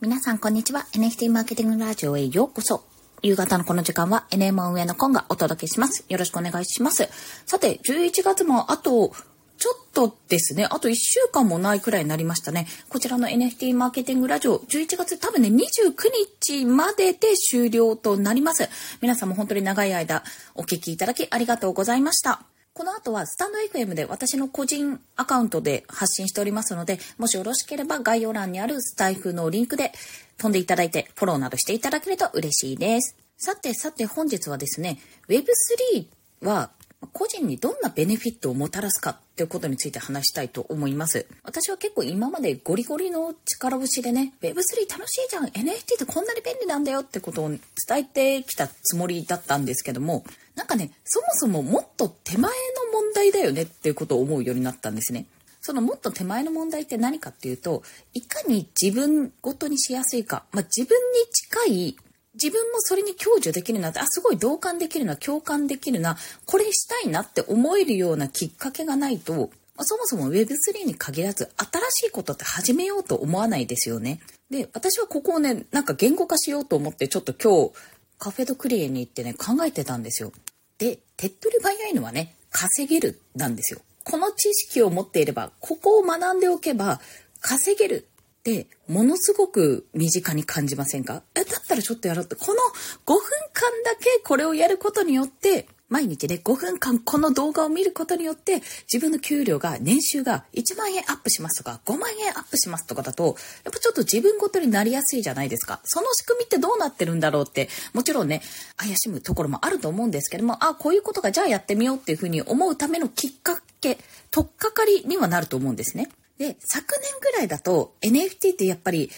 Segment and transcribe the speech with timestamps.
[0.00, 0.86] 皆さん、こんにちは。
[0.92, 2.84] NFT マーケティングラジオへようこそ。
[3.20, 6.04] 夕方のこの時間は NM 運営のコンがお届けします。
[6.08, 7.08] よろしくお願いします。
[7.46, 9.10] さて、11月もあと、
[9.56, 12.68] ちょっとですね、あと1週間もないくらいになりましたね。
[12.88, 15.92] こちらの NFT マーケティングラジオ、11月多分ね、29
[16.36, 18.68] 日までで終了となります。
[19.02, 20.22] 皆さんも本当に長い間
[20.54, 22.42] お聞きいただきありがとうございました。
[22.78, 29.90] この後はスタンド FM で私の個人アカウントで発信しておりますので、もしよろしければ概要欄にあるスタイフのリンクで
[30.36, 33.16] 飛んでいただいて、フォローなどしていただけると嬉しいです。
[33.36, 36.06] さてさて本日はですね、Web3
[36.46, 36.70] は
[37.12, 41.26] 個人にどんなベネフィットをもたらすかっていうことについて話したいと思います。
[41.44, 47.60] 私は結構今までゴリゴリの力押しでね、Web3 楽しいじゃん !NFT ってこんなに便利なんだよってことを伝
[47.98, 50.24] えてきたつもりだったんですけども、
[50.56, 52.50] なんかね、そもそももっと手前
[52.98, 55.26] 問題だよねっていうことを思うようになったんですね。
[55.60, 57.82] そのもっと手前の問題って何かっていうと、
[58.14, 61.96] いかに自分ごとにしやすいか、まあ、自分に近い
[62.34, 69.50] 自分もそれに享受できるなって、あ、すごい同感できるな、共感できるな、これしたいなって思えるようなきっかけがないと、
[69.80, 74.20] そもそも Web3 に限らず、新しいことって始めようと思わないですよね。
[74.50, 77.72] で、私はここをね、なんか言語化しようと思って、ちょっと今日、
[78.18, 80.32] カフェドクリエに行ってね、考えてたんですよ。
[80.78, 83.80] で、手っ取り早いのはね、稼げるなんですよ。
[84.04, 87.00] この知識を持っていれば、ここを学んでおけば、
[87.40, 88.08] 稼げる
[88.40, 91.22] って、ものすごく身近に感じませんか？
[91.34, 92.34] え、だったらちょっとやろうって。
[92.34, 105.80] この5分間だけこれをやることによって、毎日ね、5分間この動画を見ることによって、自分の給料が、年収が1万円アップしますとか、5万円アップしますとかだと、やっぱちょっと自分ごとになりやすいじゃないですか。
[105.84, 108.42] その仕組みってどうなってるんだろうって、もちろんね、
[108.76, 113.98] 怪しむところもあると思うんですけども、あ、こういうことがじゃあやってみようっていうふうに思うためのきっかけ、
[114.30, 116.10] とっかかりにはなると思うんですね。
[116.36, 119.10] で、昨年ぐらいだと NFT ってやっぱり、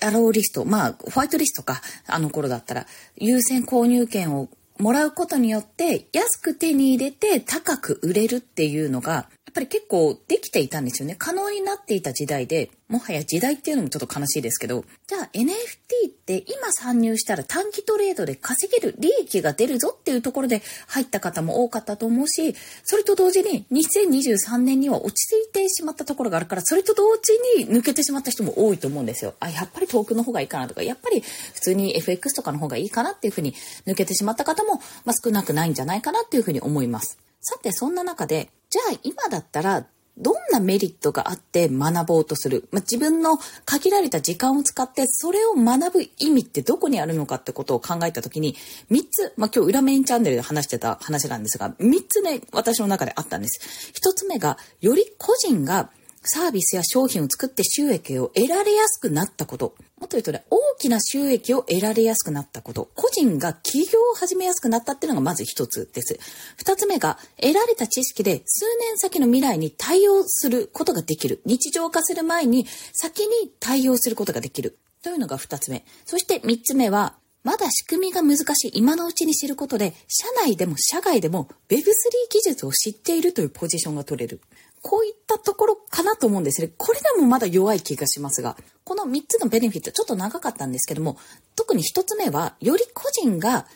[0.00, 11.14] アローリスト、まあ、ホワイトリストか、あの頃だったら、優先購入権をもらうことによって、安く手に入れて高く売れるっていうのが、っぱり結構できていたんですよね。
[11.18, 29.34] 可能になっていた時代で、もはや時代っていうのもちょっと悲しいですけど、じゃあ NFT って今参入したら短期トレードで稼げる利益が出るぞっていうところで入った方も多かったと思うし、それと同時に2023年には落ち着いてしまったところがあるから、それと同時に抜けてしまった人も多いと思うんですよ。
[29.40, 33.54] あ、やっぱり遠くの方がいいかなとか、やっぱり普通に FX とかの方がいいかなっていうふうに
[33.86, 37.18] 抜けてしまった方も、まあ、少なくないんじゃないかなっていうふうに思います。
[37.40, 48.54] さて、そんな中で、じゃあ今だったら、どんなメリットがあって学ぼうとする、まあ、自分の限られた時間を使ってそれを学ぶ意味ってどこにあるのかってことを考えた時に
[48.90, 55.88] 3つ、まあ、今日裏メインチャンネルで話してた話なんですが3つね私の中であったんです1つ目がより個人が
[56.24, 59.74] サービスや商品を作って収益を得られやすくなったこと。
[60.02, 62.90] もっと言うとね、大きな収益を得られやすくなったこと。
[62.96, 66.18] 個人が起業を始めやすくなったっていうのがまず一つです。
[66.56, 71.40] 二つ目が、得られた知識で数年先の未来に対応することができる。
[71.46, 74.76] 日常化する前に先に対応することができる。
[75.04, 75.84] というのが二つ目。
[76.04, 77.14] そして三つ目は、
[77.44, 81.78] まだ仕組みが難しい今のうちに知ることで、社内でも社外でも Web3
[82.28, 84.40] 技術を知っているというポジションが取れる。
[84.82, 86.70] こういったところかなと思うんですね。
[86.76, 91.16] これでもまだ弱い気がしますが、この3つのベネフィット、ちょっと長かったんですけども、
[91.56, 93.66] 特に1つ目は、より個人が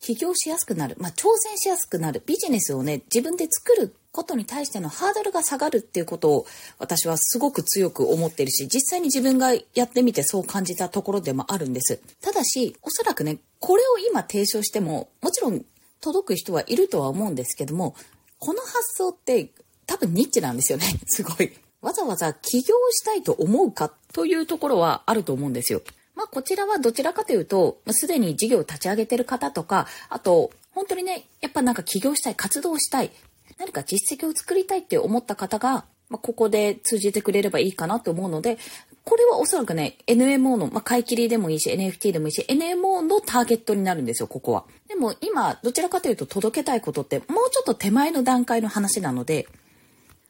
[0.00, 6.46] 起業しやすくなる、まあ、挑戦しやすくなる、ビジネスをね、自分で作ることに対してのハードルが下がるっていうことを
[6.78, 11.98] 私はすごく強く思ってるし、実際に自分がやってみてそう感じたところでもあるんです。
[12.20, 15.64] ただし、おそらくね、これを今提唱しても、もちろん
[16.00, 17.94] 届く人はいるとは思うんですけども、
[18.38, 19.50] この発想って
[19.86, 20.86] 多分ニッチなんですよね。
[21.06, 21.52] すごい。
[21.80, 25.82] わざわざ起業したいと思うかというところはあると思うんですよ。
[26.14, 33.10] まあこちらはどちらかというと、すでに事業を立ち上げてる方とか、あと、本当にね、やっぱなんか起業したい、活動したい、
[33.58, 38.58] 何か実績を作りたいって思った方が、まあ、ここで通じてくれればいいかなと思うので、
[39.04, 44.64] これはおそらくね、NMO の、まあ、買い切りでもいいし、NFT でもいいし、NMO のターゲットになるんですよ、ここは。
[44.88, 49.48] でも今、どちらかというと届けたいことって、もうちょっと手前の段階の話なので、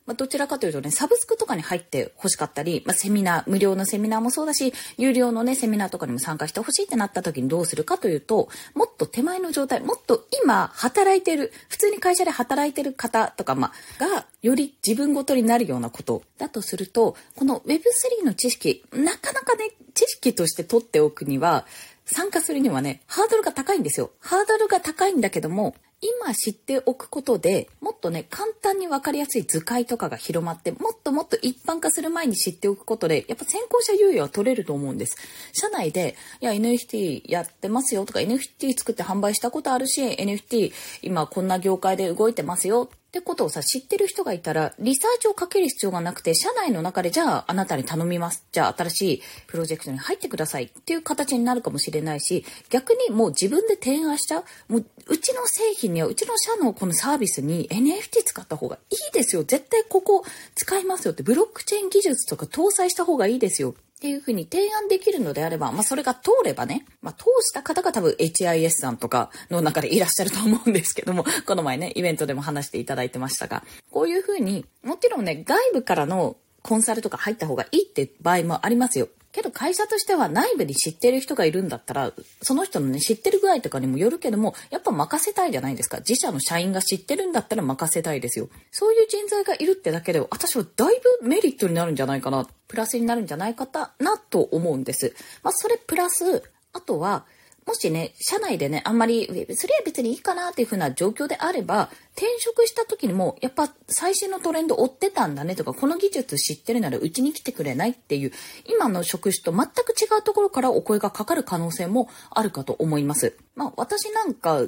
[0.06, 21.66] まあ、どちらかというとね、サブスクとかに入って欲しかったり、まあ、セミナー、無料のセミナーもそうだし、有料のね、セミナーとかにも参加してほしいってなった時にどうするかというと、もっと手前の状態、もっと今働いてる、普通に会社で働いてる方とか、まあ、が、より自分ごとになるようなことだとすると、この Web3 の知識、なかなかね、知識として取っておくには、
[22.04, 24.10] 参加するにはね、ハードルが高いんですよ。
[24.20, 35.16] ハードルが高いんだけども、今知っておくことでもっとね簡単に分かりやすい図解とかが広まってもっともっと一般化する前に知っておくことでやっぱ先行者猶予は取れると思うんです。
[35.52, 40.72] 社内でいや NFT やってますよとか NFT 作って販売したことあるし NFT
[41.02, 48.46] 今こんな業界で動いてますよってことをさ、知ってる人がいたら、リサーチをかける必要がなくて、社内の中で、じゃあ、あなたに頼みます。
[48.52, 54.44] じゃあ、新しいプロジェクトに入ってくださいっていう形になるかもしれないし、逆にもう自分で提案しちゃう。
[54.66, 59.44] もう、うちの製品には、うちの社のこのサービスに NFT 使った方がいいですよ。
[59.44, 60.24] 絶対ここ
[60.54, 63.74] 使いますよって、ブロックチェーン技術とか搭載した方がいいですよ。
[64.02, 73.62] っていうふうに提案できるのであれば、まあそれが通ればね、まあ通した方が多分 HIS さんとかの中でいらっしゃると思うんですけども、 この前ね、イベントでも話していただいてましたが、
[73.92, 79.06] こういうふうに、もちろんね、外部からのコンサルとか入った方がいいって場合もありますよ。
[79.32, 82.12] けど会社としては内部に知ってる人がいるんだったら、
[82.42, 85.98] その人のね、知ってる具合とかにもよるけども、やっぱ任せたいじゃないですか。
[85.98, 88.48] 自社の社員が知ってるんだったら任せたいですよ。
[88.70, 93.66] そういう人材がいるってだけで、私はだいぶメリットになるんじゃないかな、プラスになるんじゃないか
[93.98, 95.14] なと思うんです。
[95.42, 96.42] まあ、それプラス、
[96.74, 97.24] あとは、
[97.66, 108.32] もしね、社内でね、あんまり Web3 は別にいいかなっていう風な状況であれば、転職した時にも、やっぱ最新のトレンド追ってたんだねとか、この技術知ってるならうちに来てくれないっていう、
[108.66, 113.36] 今の職種と全く違うところからお声がかかる可能性もあるかと思います。
[113.54, 114.66] まあ私なんか、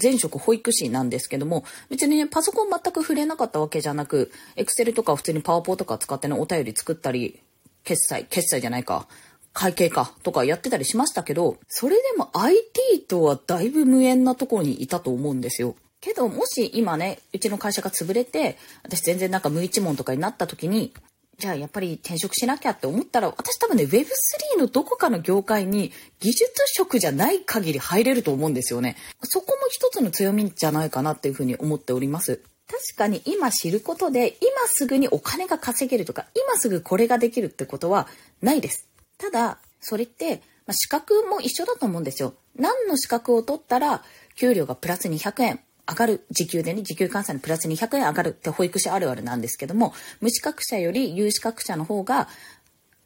[0.00, 7.40] 前職保育士なんですけども、別にね、パソコン全く触れなかったわけじゃなく、エクセルとか普通にパワポとか使ってね、お便り作ったり、
[7.84, 9.08] 決済、決済じゃないか。
[9.52, 15.74] 会計かとかやってたりしましたけど、それでも IT とはだいぶ無縁なところにいたと思うんですよ。
[16.00, 20.92] けど、もし今ね、うちの会社が潰れて、私全然なんか無一文とかになった時に、
[21.38, 28.96] じゃあやっぱり転職しなきゃって思ったら、私多分ね、Web3 のどこかの業界に技術職じゃない限り入れると思うんですよね。
[29.22, 32.42] そこも一つの強みじゃないかなっていうふうに思っております。
[32.66, 38.08] 確かに今知ることで、今すぐにお金が稼げるとか、今すぐこれができるってことは
[38.42, 38.87] ないです。
[39.18, 42.34] ただ、それって、まあ、資格も一緒だと思うんですよ。
[42.56, 44.02] 何の資格を取ったら、
[44.36, 46.26] 給料がプラス200円上がる。
[46.30, 52.28] 時給でね、時給換算でプラス200円上がるって保育士あるあるなんですけども、無資格者より有資格者の方が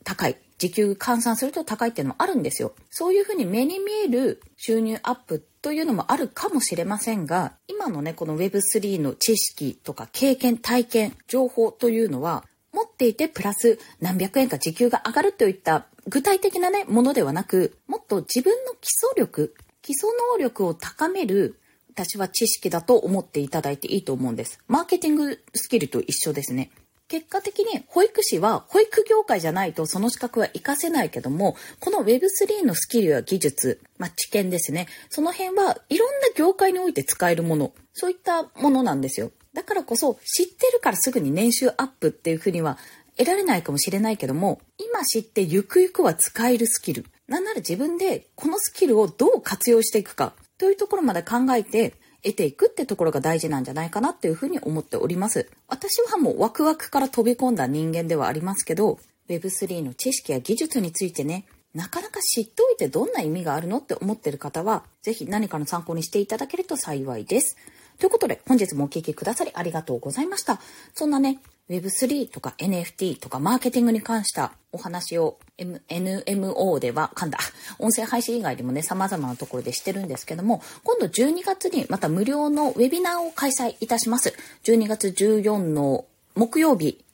[0.04, 0.36] 高い。
[0.58, 2.72] 時給換算すると高いっていうのもあるんですよ。
[2.90, 21.60] そういうふうに目に見える収入アップというのもあるかもしれませんが、今のね、この Web3 の知識とか経験、体験、情報というのは、持っていてプラス何百円か時給が上がるといった具体的なね、ものではなく、もっと自分の基礎力、基礎能力を高める、
[21.94, 24.58] 私は知識だと思っていただいていいと思うんです。
[24.66, 26.70] マーケティングスキルと一緒ですね。
[27.06, 34.86] 結果的に保育士は保育業界じゃないとその資格は活かせないけども、この Web3 のスキルや技術、まあ、知見ですね。
[35.10, 39.30] その辺はいろんな業界において使えるもの、そういったものなんですよ。
[39.54, 42.78] だからこそ知ってるからすぐに年収アップっていうふうには
[43.16, 47.06] 得られないかもしれないけども、今知ってゆくゆくは使えるスキル。
[47.28, 55.50] なんなら自分でこのスキルをどう活用していくかというところまで考えて得ていくってところが大事なんじゃないかなっていうふうに思っております。
[55.68, 67.56] 私はもうワクワクから飛び込んだ人間ではありますけど、Web3 の知識や技術についてね、なかなか知っておいてどんな意味があるのって思ってる方は、ぜひ何かの参考にしていただけると幸いです。
[68.02, 70.60] ということで、本日もお聴きくださりありがとうございました。
[70.92, 71.38] そんなね、
[71.70, 77.38] Web3 とか NFT とかマーケティングに関したお話を NMO では噛んだ
[77.78, 86.04] 音声配信以外でもね様々なところでしてるんですけども今度12月にまた無料のウェビナーを開催いたします12月14の
[86.34, 87.04] 木曜日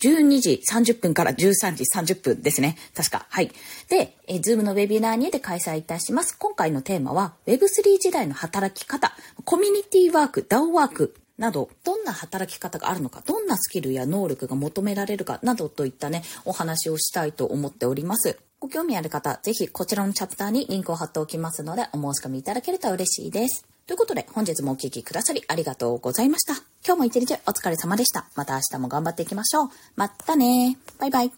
[0.00, 2.76] 12時30分から13時30分ですね。
[2.94, 3.26] 確か。
[3.28, 3.50] はい。
[3.88, 6.36] で、えー、ズームのウェビナーにて開催いたします。
[6.38, 9.12] 今回のテーマは Web3 時代の働き方、
[9.44, 18.38] コミュニティワーク、DAO ワークなど、どんな働き方があるのか、どんなスキルや能力が求められるかなどといったね、お話をしたいと思っております。
[18.60, 23.77] ご興味ある方、ぜひこちらのチャプターにリンクを貼っておきますので、お申し込みいただけると嬉しいです。
[23.88, 26.62] ということで、本日もお聴きくださりありがとうございました。
[26.86, 28.28] 今日も一日お疲れ様でした。
[28.36, 29.68] また明日も頑張っていきましょう。
[29.96, 31.32] またねバイバイ。